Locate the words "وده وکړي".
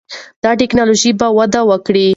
1.37-2.07